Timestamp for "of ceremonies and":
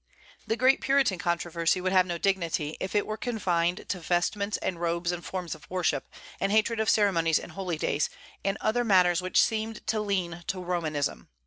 6.79-7.51